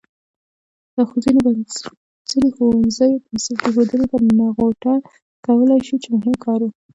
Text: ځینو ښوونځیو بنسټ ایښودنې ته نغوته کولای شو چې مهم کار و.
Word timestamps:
ځینو 2.29 2.47
ښوونځیو 2.59 3.23
بنسټ 3.25 3.57
ایښودنې 3.65 4.05
ته 4.11 4.17
نغوته 4.39 4.93
کولای 5.45 5.79
شو 5.87 5.95
چې 6.03 6.07
مهم 6.15 6.35
کار 6.45 6.59
و. 6.63 6.67